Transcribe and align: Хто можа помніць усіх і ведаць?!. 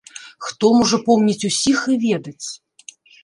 Хто 0.45 0.69
можа 0.77 0.97
помніць 1.09 1.47
усіх 1.51 1.79
і 1.97 1.99
ведаць?!. 2.05 2.47